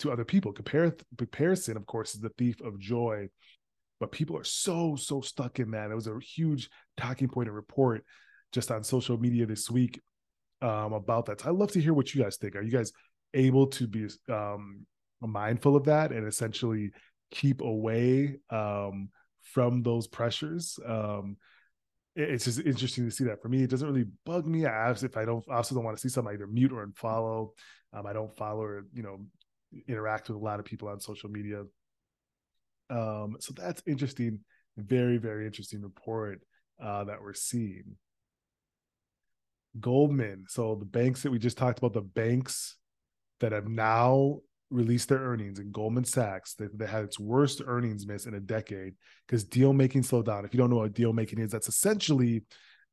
to 0.00 0.10
other 0.10 0.24
people. 0.24 0.52
Compare 0.52 0.94
comparison 1.16 1.76
of 1.76 1.86
course 1.86 2.14
is 2.14 2.20
the 2.20 2.32
thief 2.38 2.60
of 2.60 2.78
joy. 2.78 3.28
But 4.00 4.12
people 4.12 4.36
are 4.38 4.44
so 4.44 4.96
so 4.96 5.20
stuck 5.20 5.58
in 5.58 5.72
that. 5.72 5.90
It 5.90 5.94
was 5.94 6.06
a 6.06 6.18
huge 6.20 6.70
talking 6.96 7.28
point 7.28 7.48
and 7.48 7.56
report 7.56 8.04
just 8.52 8.70
on 8.70 8.82
social 8.82 9.18
media 9.18 9.46
this 9.46 9.70
week 9.70 10.00
um, 10.62 10.92
about 10.92 11.26
that. 11.26 11.40
So 11.40 11.50
i'd 11.50 11.56
love 11.56 11.72
to 11.72 11.80
hear 11.80 11.94
what 11.94 12.14
you 12.14 12.22
guys 12.22 12.36
think. 12.36 12.56
Are 12.56 12.62
you 12.62 12.72
guys 12.72 12.92
able 13.34 13.68
to 13.68 13.86
be 13.86 14.08
um, 14.28 14.86
mindful 15.20 15.76
of 15.76 15.84
that 15.84 16.12
and 16.12 16.26
essentially 16.26 16.90
keep 17.30 17.60
away 17.60 18.38
um, 18.50 19.10
from 19.52 19.82
those 19.82 20.06
pressures. 20.06 20.78
Um, 20.86 21.36
it's 22.16 22.44
just 22.44 22.58
interesting 22.60 23.04
to 23.04 23.10
see 23.10 23.24
that. 23.24 23.40
For 23.40 23.48
me, 23.48 23.62
it 23.62 23.70
doesn't 23.70 23.86
really 23.88 24.08
bug 24.26 24.46
me. 24.46 24.66
I 24.66 24.90
if 24.90 25.16
I 25.16 25.24
don't, 25.24 25.44
I 25.50 25.56
also 25.56 25.74
don't 25.74 25.84
want 25.84 25.96
to 25.96 26.00
see 26.00 26.12
something 26.12 26.34
either 26.34 26.46
mute 26.46 26.72
or 26.72 26.86
unfollow. 26.86 27.50
Um, 27.92 28.06
I 28.06 28.12
don't 28.12 28.36
follow 28.36 28.62
or 28.62 28.86
you 28.92 29.02
know 29.02 29.20
interact 29.88 30.28
with 30.28 30.36
a 30.36 30.40
lot 30.40 30.58
of 30.58 30.66
people 30.66 30.88
on 30.88 31.00
social 31.00 31.30
media. 31.30 31.62
Um, 32.90 33.36
so 33.38 33.54
that's 33.56 33.82
interesting. 33.86 34.40
Very 34.76 35.18
very 35.18 35.46
interesting 35.46 35.82
report. 35.82 36.40
uh, 36.82 37.04
that 37.04 37.22
we're 37.22 37.34
seeing. 37.34 37.96
Goldman. 39.78 40.46
So 40.48 40.74
the 40.74 40.84
banks 40.84 41.22
that 41.22 41.30
we 41.30 41.38
just 41.38 41.58
talked 41.58 41.78
about, 41.78 41.92
the 41.92 42.00
banks 42.00 42.76
that 43.40 43.52
have 43.52 43.68
now 43.68 44.40
released 44.70 45.08
their 45.08 45.18
earnings 45.18 45.58
and 45.58 45.72
Goldman 45.72 46.04
Sachs, 46.04 46.54
they, 46.54 46.66
they 46.72 46.86
had 46.86 47.04
its 47.04 47.18
worst 47.18 47.60
earnings 47.66 48.06
miss 48.06 48.26
in 48.26 48.34
a 48.34 48.40
decade 48.40 48.94
because 49.26 49.44
deal 49.44 49.72
making 49.72 50.02
slowed 50.02 50.26
down. 50.26 50.44
If 50.44 50.54
you 50.54 50.58
don't 50.58 50.70
know 50.70 50.76
what 50.76 50.94
deal 50.94 51.12
making 51.12 51.40
is, 51.40 51.50
that's 51.50 51.68
essentially 51.68 52.42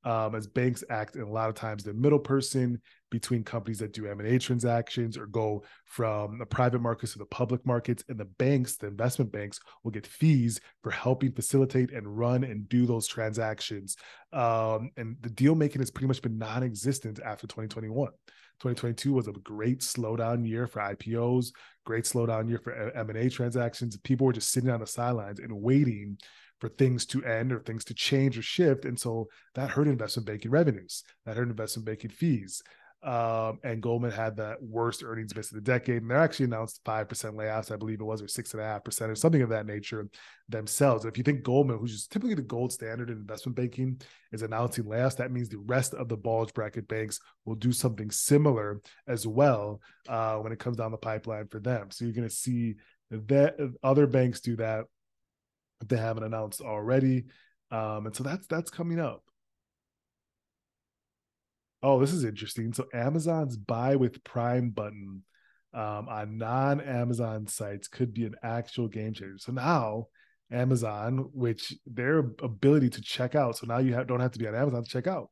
um, 0.03 0.35
as 0.35 0.47
banks 0.47 0.83
act 0.89 1.15
and 1.15 1.25
a 1.25 1.31
lot 1.31 1.49
of 1.49 1.55
times 1.55 1.83
the 1.83 1.93
middle 1.93 2.19
person 2.19 2.81
between 3.09 3.43
companies 3.43 3.79
that 3.79 3.93
do 3.93 4.07
m&a 4.07 4.37
transactions 4.37 5.17
or 5.17 5.27
go 5.27 5.63
from 5.85 6.37
the 6.37 6.45
private 6.45 6.81
markets 6.81 7.13
to 7.13 7.19
the 7.19 7.25
public 7.25 7.65
markets 7.65 8.03
and 8.07 8.17
the 8.17 8.25
banks 8.25 8.77
the 8.77 8.87
investment 8.87 9.31
banks 9.31 9.59
will 9.83 9.91
get 9.91 10.05
fees 10.05 10.61
for 10.81 10.91
helping 10.91 11.31
facilitate 11.31 11.91
and 11.91 12.17
run 12.17 12.43
and 12.43 12.69
do 12.69 12.85
those 12.85 13.07
transactions 13.07 13.97
um, 14.33 14.91
and 14.97 15.17
the 15.21 15.29
deal 15.29 15.55
making 15.55 15.81
has 15.81 15.91
pretty 15.91 16.07
much 16.07 16.21
been 16.21 16.37
non-existent 16.37 17.19
after 17.25 17.47
2021 17.47 18.09
2022 18.59 19.13
was 19.13 19.27
a 19.27 19.31
great 19.33 19.79
slowdown 19.79 20.47
year 20.47 20.67
for 20.67 20.79
ipos 20.81 21.51
great 21.85 22.05
slowdown 22.05 22.49
year 22.49 22.59
for 22.63 22.73
m&a 22.95 23.29
transactions 23.29 23.97
people 23.97 24.27
were 24.27 24.33
just 24.33 24.51
sitting 24.51 24.69
on 24.69 24.79
the 24.79 24.87
sidelines 24.87 25.39
and 25.39 25.51
waiting 25.51 26.17
for 26.59 26.69
things 26.69 27.05
to 27.05 27.23
end 27.23 27.51
or 27.51 27.59
things 27.59 27.83
to 27.85 27.93
change 27.93 28.37
or 28.37 28.41
shift. 28.41 28.85
And 28.85 28.99
so 28.99 29.27
that 29.55 29.69
hurt 29.69 29.87
investment 29.87 30.27
banking 30.27 30.51
revenues, 30.51 31.03
that 31.25 31.37
hurt 31.37 31.49
investment 31.49 31.85
banking 31.85 32.09
fees. 32.09 32.61
Um, 33.03 33.59
and 33.63 33.81
Goldman 33.81 34.11
had 34.11 34.35
the 34.35 34.57
worst 34.59 35.03
earnings 35.03 35.35
miss 35.35 35.51
of 35.51 35.55
the 35.55 35.61
decade. 35.61 36.01
And 36.01 36.11
they 36.11 36.15
actually 36.15 36.45
announced 36.45 36.81
5% 36.83 37.07
layoffs, 37.35 37.71
I 37.71 37.77
believe 37.77 38.01
it 38.01 38.03
was, 38.03 38.21
or 38.21 38.25
6.5% 38.25 39.09
or 39.09 39.15
something 39.15 39.41
of 39.41 39.49
that 39.49 39.65
nature 39.65 40.07
themselves. 40.49 41.05
If 41.05 41.17
you 41.17 41.23
think 41.23 41.43
Goldman, 41.43 41.77
who's 41.77 41.93
just 41.93 42.11
typically 42.11 42.35
the 42.35 42.41
gold 42.41 42.73
standard 42.73 43.09
in 43.09 43.17
investment 43.17 43.55
banking, 43.55 44.01
is 44.31 44.41
announcing 44.41 44.85
layoffs, 44.85 45.17
that 45.17 45.31
means 45.31 45.47
the 45.47 45.59
rest 45.59 45.93
of 45.93 46.09
the 46.09 46.17
bulge 46.17 46.53
bracket 46.53 46.87
banks 46.87 47.19
will 47.45 47.55
do 47.55 47.71
something 47.71 48.11
similar 48.11 48.81
as 49.07 49.27
well 49.27 49.79
uh, 50.09 50.35
when 50.37 50.51
it 50.51 50.59
comes 50.59 50.77
down 50.77 50.91
the 50.91 50.97
pipeline 50.97 51.47
for 51.47 51.59
them. 51.59 51.91
So 51.91 52.05
you're 52.05 52.15
going 52.15 52.27
to 52.27 52.33
see 52.33 52.75
that 53.11 53.55
other 53.83 54.07
banks 54.07 54.41
do 54.41 54.57
that 54.57 54.85
they 55.85 55.97
haven't 55.97 56.23
announced 56.23 56.61
already. 56.61 57.25
Um, 57.71 58.07
and 58.07 58.15
so 58.15 58.23
that's 58.23 58.47
that's 58.47 58.71
coming 58.71 58.99
up. 58.99 59.23
Oh, 61.83 61.99
this 61.99 62.11
is 62.11 62.23
interesting. 62.23 62.73
So 62.73 62.85
Amazon's 62.93 63.55
buy 63.55 63.95
with 63.95 64.23
Prime 64.23 64.71
button 64.71 65.23
um, 65.73 66.09
on 66.09 66.37
non-Amazon 66.37 67.47
sites 67.47 67.87
could 67.87 68.13
be 68.13 68.25
an 68.25 68.35
actual 68.43 68.87
game 68.87 69.13
changer. 69.13 69.37
So 69.37 69.51
now 69.51 70.07
Amazon, 70.51 71.29
which 71.33 71.73
their 71.85 72.19
ability 72.19 72.89
to 72.91 73.01
check 73.01 73.35
out, 73.35 73.57
so 73.57 73.67
now 73.67 73.77
you 73.77 73.93
have, 73.93 74.07
don't 74.07 74.19
have 74.19 74.31
to 74.31 74.39
be 74.39 74.47
on 74.47 74.55
Amazon 74.55 74.83
to 74.83 74.89
check 74.89 75.07
out. 75.07 75.29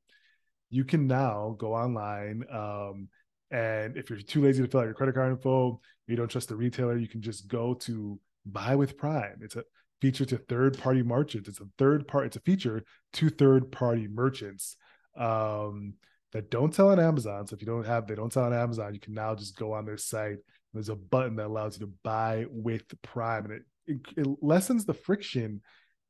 You 0.70 0.84
can 0.84 1.08
now 1.08 1.56
go 1.58 1.74
online, 1.74 2.44
um, 2.52 3.08
and 3.50 3.96
if 3.96 4.10
you're 4.10 4.20
too 4.20 4.44
lazy 4.44 4.62
to 4.62 4.68
fill 4.68 4.82
out 4.82 4.86
your 4.86 4.94
credit 4.94 5.16
card 5.16 5.32
info, 5.32 5.80
you 6.08 6.16
don't 6.16 6.28
trust 6.28 6.50
the 6.50 6.56
retailer, 6.56 6.98
you 6.98 7.08
can 7.08 7.22
just 7.22 7.48
go 7.48 7.74
to 7.76 8.20
Buy 8.46 8.76
with 8.76 8.98
Prime. 8.98 9.40
It's 9.42 9.56
a 9.56 9.64
feature 10.02 10.26
to 10.26 10.38
third 10.38 10.78
party 10.78 11.02
merchants. 11.02 11.48
It's 11.48 11.62
a 11.62 11.68
third 11.78 12.08
part, 12.08 12.28
it's 12.28 12.36
a 12.36 12.42
feature 12.42 12.84
to 13.14 13.30
third 13.30 13.72
party 13.72 14.08
merchants 14.08 14.76
um, 15.18 15.94
that 16.36 16.52
don't 16.52 16.76
sell 16.76 16.90
on 16.90 17.00
Amazon. 17.00 17.48
So 17.48 17.54
if 17.56 17.62
you 17.62 17.66
don't 17.66 17.86
have, 17.86 18.08
they 18.08 18.16
don't 18.16 18.34
sell 18.34 18.44
on 18.44 18.54
Amazon, 18.54 18.94
you 18.94 19.00
can 19.00 19.14
now 19.14 19.36
just 19.36 19.56
go 19.56 19.72
on 19.72 19.86
their 19.86 19.96
site. 19.96 20.40
There's 20.74 20.90
a 20.90 20.96
button 20.96 21.38
that 21.38 21.46
allows 21.46 21.80
you 21.80 21.86
to 21.86 21.94
buy 22.04 22.46
with 22.50 22.84
Prime, 23.02 23.46
and 23.46 23.54
it, 23.54 23.62
it, 23.88 23.98
it 24.18 24.28
lessens 24.42 24.84
the 24.84 24.94
friction 24.94 25.62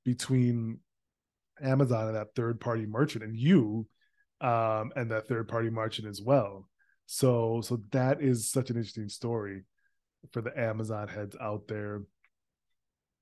between 0.03 0.79
Amazon 1.61 2.07
and 2.07 2.15
that 2.15 2.33
third 2.35 2.59
party 2.59 2.87
merchant 2.87 3.23
and 3.23 3.37
you 3.37 3.85
um, 4.41 4.91
and 4.95 5.11
that 5.11 5.27
third 5.27 5.47
party 5.47 5.69
merchant 5.69 6.07
as 6.07 6.23
well. 6.23 6.67
So 7.05 7.61
so 7.61 7.83
that 7.91 8.19
is 8.19 8.49
such 8.49 8.71
an 8.71 8.77
interesting 8.77 9.09
story 9.09 9.61
for 10.31 10.41
the 10.41 10.59
Amazon 10.59 11.07
heads 11.07 11.37
out 11.39 11.67
there. 11.67 12.01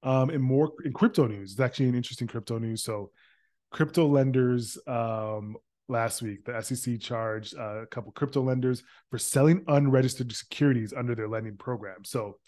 Um, 0.04 0.30
in 0.30 0.42
more 0.42 0.72
in 0.86 0.94
crypto 0.94 1.28
news, 1.28 1.52
it's 1.52 1.60
actually 1.60 1.90
an 1.90 1.96
interesting 1.96 2.28
crypto 2.28 2.60
news. 2.60 2.82
So, 2.82 3.12
crypto 3.72 4.08
lenders 4.08 4.78
um, 4.88 5.58
last 5.94 6.22
week, 6.22 6.44
the 6.44 6.62
SEC 6.62 7.00
charged 7.00 7.58
uh, 7.58 7.84
a 7.84 7.86
couple 7.86 8.12
crypto 8.12 8.42
lenders 8.42 8.84
for 9.10 9.18
selling 9.18 9.64
unregistered 9.68 10.32
securities 10.34 10.94
under 10.94 11.16
their 11.16 11.30
lending 11.30 11.56
program. 11.56 12.04
So, 12.04 12.40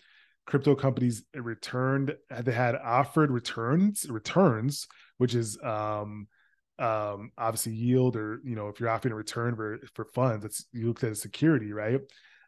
crypto 0.45 0.75
companies 0.75 1.23
returned 1.33 2.13
they 2.29 2.51
had 2.51 2.75
offered 2.75 3.31
returns 3.31 4.05
returns, 4.09 4.87
which 5.17 5.33
is 5.33 5.57
um, 5.63 6.27
um, 6.77 7.31
obviously 7.37 7.73
yield 7.73 8.15
or 8.17 8.41
you 8.43 8.55
know 8.55 8.67
if 8.67 8.79
you're 8.79 8.89
offering 8.89 9.13
a 9.13 9.15
return 9.15 9.55
for 9.55 9.79
for 9.93 10.05
funds, 10.05 10.43
it's 10.43 10.65
you 10.73 10.87
look 10.87 11.03
at 11.03 11.11
a 11.11 11.15
security, 11.15 11.71
right? 11.71 12.01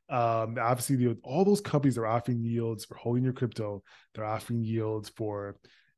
Um, 0.10 0.58
obviously, 0.60 0.96
the, 0.96 1.18
all 1.24 1.44
those 1.46 1.62
companies 1.62 1.98
are 1.98 2.06
offering 2.06 2.44
yields 2.44 2.86
for 2.86 2.96
holding 2.96 3.24
your 3.24 3.34
crypto. 3.34 3.84
They're 4.14 4.26
offering 4.26 4.64
yields 4.64 5.10
for 5.10 5.58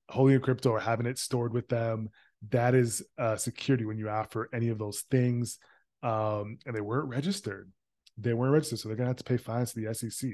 holding 0.09 0.31
your 0.31 0.41
crypto 0.41 0.71
or 0.71 0.79
having 0.79 1.05
it 1.05 1.19
stored 1.19 1.53
with 1.53 1.67
them. 1.69 2.09
That 2.49 2.73
is 2.73 3.03
uh, 3.17 3.35
security 3.35 3.85
when 3.85 3.97
you 3.97 4.09
offer 4.09 4.49
any 4.53 4.69
of 4.69 4.79
those 4.79 5.01
things. 5.11 5.59
Um, 6.01 6.57
and 6.65 6.73
they 6.75 6.81
weren't 6.81 7.09
registered. 7.09 7.69
They 8.17 8.33
weren't 8.33 8.53
registered, 8.53 8.79
so 8.79 8.89
they're 8.89 8.97
gonna 8.97 9.09
have 9.09 9.17
to 9.17 9.23
pay 9.23 9.37
fines 9.37 9.73
to 9.73 9.81
the 9.81 9.93
SEC. 9.93 10.31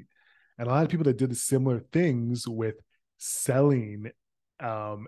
And 0.57 0.67
a 0.67 0.71
lot 0.71 0.83
of 0.83 0.89
people 0.89 1.03
that 1.05 1.17
did 1.17 1.31
the 1.31 1.35
similar 1.35 1.79
things 1.79 2.47
with 2.47 2.75
selling 3.17 4.11
um, 4.59 5.07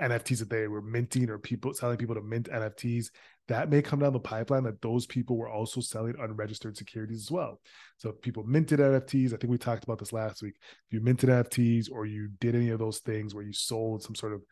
NFTs 0.00 0.40
that 0.40 0.50
they 0.50 0.68
were 0.68 0.82
minting 0.82 1.30
or 1.30 1.38
people 1.38 1.72
selling 1.74 1.96
people 1.96 2.14
to 2.14 2.20
mint 2.20 2.48
NFTs, 2.50 3.06
that 3.48 3.70
may 3.70 3.80
come 3.80 4.00
down 4.00 4.12
the 4.12 4.20
pipeline 4.20 4.64
that 4.64 4.82
those 4.82 5.06
people 5.06 5.36
were 5.36 5.48
also 5.48 5.80
selling 5.80 6.14
unregistered 6.18 6.76
securities 6.76 7.22
as 7.22 7.30
well. 7.30 7.60
So 7.96 8.10
if 8.10 8.20
people 8.20 8.44
minted 8.44 8.80
NFTs, 8.80 9.32
I 9.32 9.36
think 9.36 9.50
we 9.50 9.58
talked 9.58 9.84
about 9.84 9.98
this 9.98 10.12
last 10.12 10.42
week. 10.42 10.54
If 10.60 10.92
you 10.92 11.00
minted 11.00 11.30
NFTs 11.30 11.90
or 11.90 12.06
you 12.06 12.28
did 12.40 12.54
any 12.54 12.70
of 12.70 12.78
those 12.78 12.98
things 12.98 13.34
where 13.34 13.44
you 13.44 13.52
sold 13.52 14.02
some 14.02 14.14
sort 14.14 14.32
of 14.32 14.42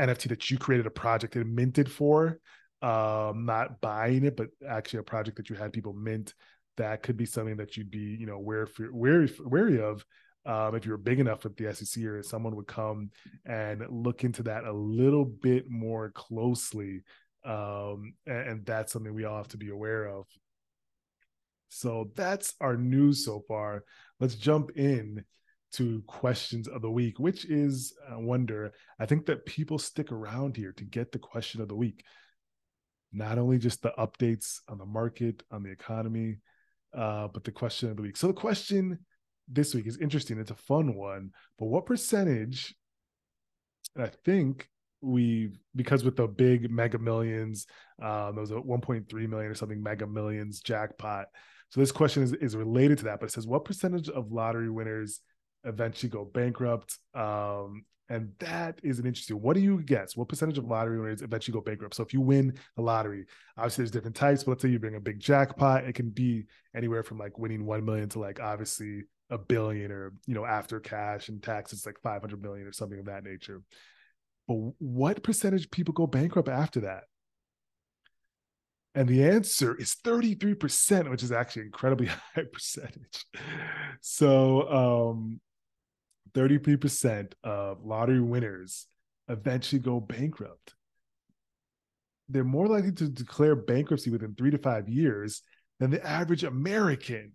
NFT 0.00 0.28
that 0.28 0.50
you 0.50 0.58
created 0.58 0.86
a 0.86 0.90
project 0.90 1.36
and 1.36 1.54
minted 1.54 1.90
for, 1.90 2.38
um, 2.82 3.44
not 3.44 3.80
buying 3.80 4.24
it, 4.24 4.36
but 4.36 4.48
actually 4.68 5.00
a 5.00 5.04
project 5.04 5.36
that 5.36 5.50
you 5.50 5.56
had 5.56 5.72
people 5.72 5.92
mint, 5.92 6.34
that 6.76 7.02
could 7.02 7.16
be 7.16 7.26
something 7.26 7.56
that 7.58 7.76
you'd 7.76 7.90
be, 7.90 8.16
you 8.18 8.26
know, 8.26 8.38
wary 8.38 8.66
wary 8.90 9.32
wary 9.44 9.80
of 9.80 10.04
um, 10.46 10.74
if 10.74 10.86
you're 10.86 10.96
big 10.96 11.20
enough 11.20 11.44
with 11.44 11.56
the 11.56 11.74
SEC 11.74 12.02
or 12.04 12.22
someone 12.22 12.56
would 12.56 12.66
come 12.66 13.10
and 13.44 13.84
look 13.90 14.24
into 14.24 14.42
that 14.44 14.64
a 14.64 14.72
little 14.72 15.24
bit 15.24 15.70
more 15.70 16.10
closely. 16.10 17.02
Um, 17.44 18.14
and, 18.26 18.48
and 18.48 18.66
that's 18.66 18.92
something 18.92 19.14
we 19.14 19.24
all 19.24 19.36
have 19.36 19.48
to 19.48 19.58
be 19.58 19.70
aware 19.70 20.06
of. 20.06 20.26
So 21.68 22.10
that's 22.16 22.54
our 22.60 22.76
news 22.76 23.24
so 23.24 23.44
far. 23.46 23.84
Let's 24.18 24.34
jump 24.34 24.72
in 24.76 25.24
to 25.72 26.02
questions 26.06 26.68
of 26.68 26.82
the 26.82 26.90
week, 26.90 27.18
which 27.18 27.44
is 27.44 27.94
I 28.10 28.16
wonder. 28.16 28.72
I 28.98 29.06
think 29.06 29.26
that 29.26 29.46
people 29.46 29.78
stick 29.78 30.12
around 30.12 30.56
here 30.56 30.72
to 30.72 30.84
get 30.84 31.12
the 31.12 31.18
question 31.18 31.60
of 31.60 31.68
the 31.68 31.76
week. 31.76 32.04
Not 33.12 33.38
only 33.38 33.58
just 33.58 33.82
the 33.82 33.92
updates 33.98 34.58
on 34.68 34.78
the 34.78 34.86
market, 34.86 35.42
on 35.50 35.62
the 35.62 35.70
economy, 35.70 36.38
uh, 36.96 37.28
but 37.28 37.44
the 37.44 37.52
question 37.52 37.90
of 37.90 37.96
the 37.96 38.02
week. 38.02 38.16
So 38.16 38.28
the 38.28 38.32
question 38.32 38.98
this 39.48 39.74
week 39.74 39.86
is 39.86 39.98
interesting. 39.98 40.38
It's 40.38 40.50
a 40.50 40.56
fun 40.56 40.94
one. 40.94 41.30
But 41.58 41.66
what 41.66 41.86
percentage? 41.86 42.74
I 43.98 44.06
think 44.24 44.68
we 45.00 45.50
because 45.74 46.04
with 46.04 46.16
the 46.16 46.28
big 46.28 46.70
mega 46.70 46.98
millions, 46.98 47.66
um, 48.02 48.34
there 48.34 48.42
was 48.42 48.50
a 48.50 48.54
1.3 48.54 49.12
million 49.28 49.50
or 49.50 49.54
something 49.54 49.82
mega 49.82 50.06
millions 50.06 50.60
jackpot. 50.60 51.26
So 51.70 51.80
this 51.80 51.92
question 51.92 52.22
is, 52.22 52.32
is 52.32 52.56
related 52.56 52.98
to 52.98 53.04
that, 53.04 53.20
but 53.20 53.26
it 53.26 53.32
says 53.32 53.46
what 53.46 53.64
percentage 53.64 54.08
of 54.08 54.32
lottery 54.32 54.70
winners 54.70 55.20
eventually 55.64 56.10
go 56.10 56.24
bankrupt? 56.24 56.98
Um, 57.14 57.84
and 58.08 58.32
that 58.40 58.80
is 58.82 58.98
an 58.98 59.06
interesting. 59.06 59.40
What 59.40 59.54
do 59.54 59.60
you 59.60 59.80
guess? 59.82 60.16
What 60.16 60.28
percentage 60.28 60.58
of 60.58 60.64
lottery 60.64 60.98
winners 60.98 61.22
eventually 61.22 61.52
go 61.52 61.60
bankrupt? 61.60 61.94
So 61.94 62.02
if 62.02 62.12
you 62.12 62.20
win 62.20 62.58
the 62.76 62.82
lottery, 62.82 63.26
obviously 63.56 63.82
there's 63.82 63.92
different 63.92 64.16
types. 64.16 64.42
But 64.42 64.52
let's 64.52 64.62
say 64.62 64.68
you 64.68 64.80
bring 64.80 64.96
a 64.96 65.00
big 65.00 65.20
jackpot, 65.20 65.84
it 65.84 65.94
can 65.94 66.10
be 66.10 66.46
anywhere 66.74 67.04
from 67.04 67.18
like 67.18 67.38
winning 67.38 67.64
one 67.64 67.84
million 67.84 68.08
to 68.10 68.18
like 68.18 68.40
obviously 68.40 69.04
a 69.30 69.38
billion 69.38 69.92
or 69.92 70.12
you 70.26 70.34
know 70.34 70.44
after 70.44 70.80
cash 70.80 71.28
and 71.28 71.42
taxes 71.42 71.86
like 71.86 72.00
500 72.02 72.42
million 72.42 72.66
or 72.66 72.72
something 72.72 72.98
of 72.98 73.06
that 73.06 73.24
nature 73.24 73.62
but 74.48 74.54
what 74.78 75.22
percentage 75.22 75.70
people 75.70 75.94
go 75.94 76.06
bankrupt 76.06 76.48
after 76.48 76.80
that 76.80 77.04
and 78.96 79.08
the 79.08 79.22
answer 79.22 79.76
is 79.76 79.96
33% 80.04 81.08
which 81.08 81.22
is 81.22 81.30
actually 81.30 81.62
incredibly 81.62 82.06
high 82.34 82.42
percentage 82.52 83.24
so 84.00 84.68
um 84.68 85.40
33% 86.34 87.32
of 87.44 87.84
lottery 87.84 88.20
winners 88.20 88.86
eventually 89.28 89.80
go 89.80 90.00
bankrupt 90.00 90.74
they're 92.28 92.44
more 92.44 92.68
likely 92.68 92.92
to 92.92 93.08
declare 93.08 93.56
bankruptcy 93.56 94.10
within 94.10 94.34
three 94.34 94.50
to 94.50 94.58
five 94.58 94.88
years 94.88 95.42
than 95.78 95.90
the 95.90 96.04
average 96.06 96.44
american 96.44 97.32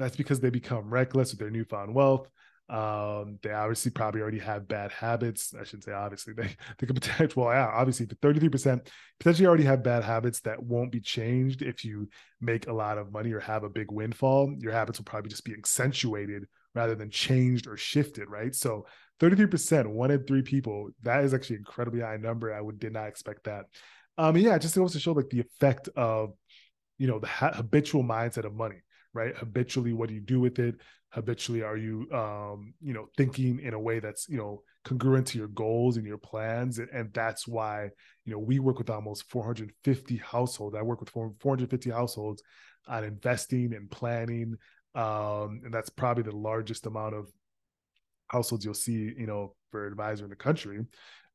that's 0.00 0.16
because 0.16 0.40
they 0.40 0.50
become 0.50 0.90
reckless 0.90 1.30
with 1.30 1.40
their 1.40 1.50
newfound 1.50 1.94
wealth. 1.94 2.28
Um, 2.68 3.38
they 3.42 3.50
obviously 3.50 3.90
probably 3.90 4.20
already 4.20 4.38
have 4.38 4.68
bad 4.68 4.92
habits. 4.92 5.52
I 5.58 5.64
shouldn't 5.64 5.84
say 5.84 5.92
obviously. 5.92 6.34
They 6.36 6.56
they 6.78 6.86
could 6.86 6.94
potentially 7.00 7.44
well, 7.44 7.54
yeah, 7.54 7.70
obviously 7.72 8.06
the 8.06 8.14
33% 8.16 8.86
potentially 9.18 9.46
already 9.46 9.64
have 9.64 9.82
bad 9.82 10.04
habits 10.04 10.40
that 10.40 10.62
won't 10.62 10.92
be 10.92 11.00
changed 11.00 11.62
if 11.62 11.84
you 11.84 12.08
make 12.40 12.68
a 12.68 12.72
lot 12.72 12.98
of 12.98 13.12
money 13.12 13.32
or 13.32 13.40
have 13.40 13.64
a 13.64 13.68
big 13.68 13.90
windfall. 13.90 14.54
Your 14.58 14.72
habits 14.72 14.98
will 14.98 15.04
probably 15.04 15.30
just 15.30 15.44
be 15.44 15.52
accentuated 15.52 16.44
rather 16.74 16.94
than 16.94 17.10
changed 17.10 17.66
or 17.66 17.76
shifted, 17.76 18.28
right? 18.28 18.54
So 18.54 18.86
33%, 19.20 19.86
one 19.86 20.10
in 20.10 20.24
three 20.24 20.42
people, 20.42 20.90
that 21.02 21.24
is 21.24 21.34
actually 21.34 21.56
incredibly 21.56 22.00
high 22.00 22.16
number. 22.16 22.54
I 22.54 22.60
would 22.60 22.78
did 22.78 22.92
not 22.92 23.08
expect 23.08 23.44
that. 23.44 23.66
Um, 24.16 24.36
yeah, 24.36 24.54
it 24.54 24.62
just 24.62 24.74
goes 24.74 24.92
to 24.92 25.00
show 25.00 25.12
like 25.12 25.30
the 25.30 25.40
effect 25.40 25.88
of 25.96 26.32
you 27.00 27.06
know 27.06 27.18
the 27.18 27.26
ha- 27.26 27.54
habitual 27.54 28.04
mindset 28.04 28.44
of 28.44 28.54
money 28.54 28.82
right 29.12 29.36
habitually 29.36 29.92
what 29.92 30.08
do 30.08 30.14
you 30.14 30.20
do 30.20 30.38
with 30.38 30.58
it 30.60 30.76
habitually 31.08 31.62
are 31.62 31.76
you 31.76 32.06
um 32.12 32.72
you 32.80 32.92
know 32.92 33.06
thinking 33.16 33.58
in 33.60 33.74
a 33.74 33.80
way 33.80 33.98
that's 33.98 34.28
you 34.28 34.36
know 34.36 34.62
congruent 34.84 35.26
to 35.26 35.38
your 35.38 35.48
goals 35.48 35.96
and 35.96 36.06
your 36.06 36.18
plans 36.18 36.78
and, 36.78 36.88
and 36.90 37.12
that's 37.12 37.48
why 37.48 37.88
you 38.24 38.32
know 38.32 38.38
we 38.38 38.60
work 38.60 38.78
with 38.78 38.90
almost 38.90 39.28
450 39.30 40.18
households 40.18 40.76
i 40.76 40.82
work 40.82 41.00
with 41.00 41.10
450 41.10 41.90
households 41.90 42.42
on 42.86 43.02
investing 43.02 43.74
and 43.74 43.90
planning 43.90 44.56
um 44.94 45.60
and 45.64 45.72
that's 45.72 45.90
probably 45.90 46.22
the 46.22 46.34
largest 46.34 46.86
amount 46.86 47.14
of 47.14 47.28
households 48.28 48.64
you'll 48.64 48.74
see 48.74 49.12
you 49.16 49.26
know 49.26 49.54
for 49.70 49.86
advisor 49.86 50.24
in 50.24 50.30
the 50.30 50.36
country 50.36 50.78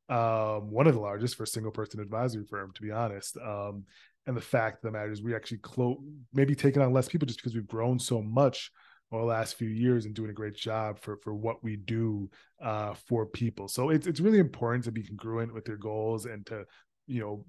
um 0.08 0.70
one 0.70 0.86
of 0.86 0.94
the 0.94 1.00
largest 1.00 1.36
for 1.36 1.44
a 1.44 1.46
single 1.46 1.72
person 1.72 2.00
advisory 2.00 2.44
firm 2.48 2.72
to 2.74 2.82
be 2.82 2.90
honest 2.90 3.36
um 3.38 3.84
and 4.26 4.36
the 4.36 4.40
fact 4.40 4.76
of 4.76 4.82
the 4.82 4.98
matter 4.98 5.10
is 5.10 5.22
we 5.22 5.34
actually 5.34 5.58
close 5.58 5.96
maybe 6.32 6.54
taking 6.54 6.82
on 6.82 6.92
less 6.92 7.08
people 7.08 7.26
just 7.26 7.38
because 7.38 7.54
we've 7.54 7.66
grown 7.66 7.98
so 7.98 8.20
much 8.20 8.70
over 9.12 9.22
the 9.22 9.28
last 9.28 9.56
few 9.56 9.68
years 9.68 10.04
and 10.04 10.14
doing 10.14 10.30
a 10.30 10.34
great 10.34 10.56
job 10.56 10.98
for 10.98 11.16
for 11.18 11.34
what 11.34 11.62
we 11.62 11.76
do 11.76 12.28
uh, 12.62 12.94
for 12.94 13.26
people. 13.26 13.68
So 13.68 13.90
it's 13.90 14.06
it's 14.06 14.20
really 14.20 14.38
important 14.38 14.84
to 14.84 14.92
be 14.92 15.02
congruent 15.02 15.54
with 15.54 15.68
your 15.68 15.76
goals 15.76 16.26
and 16.26 16.44
to 16.46 16.64
you 17.06 17.20
know 17.20 17.44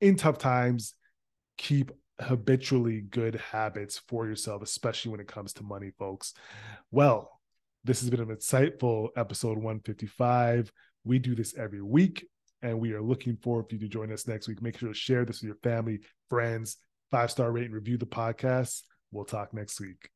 in 0.00 0.16
tough 0.16 0.38
times 0.38 0.94
keep 1.58 1.92
habitually 2.20 3.00
good 3.00 3.36
habits 3.36 4.00
for 4.08 4.26
yourself, 4.26 4.62
especially 4.62 5.10
when 5.10 5.20
it 5.20 5.28
comes 5.28 5.52
to 5.54 5.64
money, 5.64 5.90
folks. 5.98 6.34
Well, 6.90 7.40
this 7.84 8.00
has 8.00 8.10
been 8.10 8.20
an 8.20 8.34
insightful 8.34 9.08
episode 9.16 9.56
155. 9.56 10.72
We 11.04 11.18
do 11.18 11.34
this 11.34 11.56
every 11.56 11.82
week 11.82 12.26
and 12.62 12.80
we 12.80 12.92
are 12.92 13.02
looking 13.02 13.36
forward 13.36 13.68
for 13.68 13.74
you 13.74 13.80
to 13.80 13.88
join 13.88 14.10
us 14.10 14.26
next 14.26 14.48
week. 14.48 14.62
Make 14.62 14.78
sure 14.78 14.88
to 14.88 14.94
share 14.94 15.24
this 15.24 15.42
with 15.42 15.48
your 15.48 15.58
family, 15.62 16.00
friends, 16.30 16.78
five 17.10 17.30
star 17.30 17.52
rate 17.52 17.66
and 17.66 17.74
review 17.74 17.98
the 17.98 18.06
podcast. 18.06 18.82
We'll 19.12 19.24
talk 19.24 19.52
next 19.52 19.80
week. 19.80 20.13